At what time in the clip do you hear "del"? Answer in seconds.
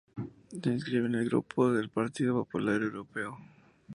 1.71-1.89